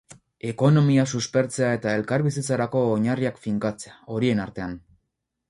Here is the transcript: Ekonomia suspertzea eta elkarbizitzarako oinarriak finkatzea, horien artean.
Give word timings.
Ekonomia 0.51 1.03
suspertzea 1.19 1.69
eta 1.79 1.93
elkarbizitzarako 1.99 2.83
oinarriak 2.95 3.39
finkatzea, 3.45 3.95
horien 4.17 4.43
artean. 4.49 4.77